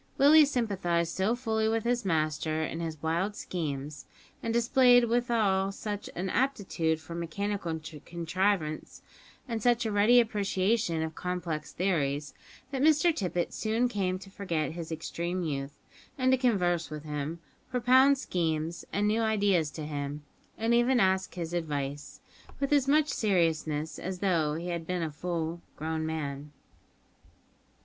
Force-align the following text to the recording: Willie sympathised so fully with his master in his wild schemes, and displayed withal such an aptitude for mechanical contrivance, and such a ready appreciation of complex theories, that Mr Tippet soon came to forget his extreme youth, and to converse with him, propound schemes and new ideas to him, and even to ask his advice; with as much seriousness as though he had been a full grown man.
Willie 0.17 0.45
sympathised 0.45 1.15
so 1.15 1.35
fully 1.35 1.69
with 1.69 1.83
his 1.83 2.03
master 2.05 2.63
in 2.63 2.79
his 2.79 2.99
wild 3.03 3.35
schemes, 3.35 4.07
and 4.41 4.51
displayed 4.51 5.03
withal 5.03 5.71
such 5.71 6.09
an 6.15 6.27
aptitude 6.27 6.99
for 6.99 7.13
mechanical 7.13 7.79
contrivance, 8.03 9.03
and 9.47 9.61
such 9.61 9.85
a 9.85 9.91
ready 9.91 10.19
appreciation 10.19 11.03
of 11.03 11.13
complex 11.13 11.71
theories, 11.71 12.33
that 12.71 12.81
Mr 12.81 13.15
Tippet 13.15 13.53
soon 13.53 13.87
came 13.87 14.17
to 14.17 14.31
forget 14.31 14.71
his 14.71 14.91
extreme 14.91 15.43
youth, 15.43 15.77
and 16.17 16.31
to 16.31 16.37
converse 16.39 16.89
with 16.89 17.03
him, 17.03 17.39
propound 17.69 18.17
schemes 18.17 18.83
and 18.91 19.07
new 19.07 19.21
ideas 19.21 19.69
to 19.69 19.85
him, 19.85 20.23
and 20.57 20.73
even 20.73 20.97
to 20.97 21.03
ask 21.03 21.35
his 21.35 21.53
advice; 21.53 22.21
with 22.59 22.73
as 22.73 22.87
much 22.87 23.09
seriousness 23.09 23.99
as 23.99 24.17
though 24.17 24.55
he 24.55 24.69
had 24.69 24.87
been 24.87 25.03
a 25.03 25.11
full 25.11 25.61
grown 25.75 26.07
man. 26.07 26.51